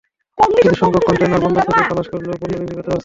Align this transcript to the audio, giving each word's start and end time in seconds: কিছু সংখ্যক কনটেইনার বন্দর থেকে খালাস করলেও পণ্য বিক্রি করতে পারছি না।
কিছু 0.55 0.73
সংখ্যক 0.75 1.03
কনটেইনার 1.07 1.41
বন্দর 1.43 1.63
থেকে 1.67 1.83
খালাস 1.89 2.07
করলেও 2.11 2.35
পণ্য 2.41 2.53
বিক্রি 2.53 2.75
করতে 2.77 2.89
পারছি 2.89 2.97
না। 2.97 2.99